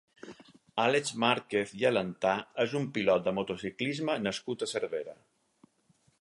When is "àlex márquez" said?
0.83-1.73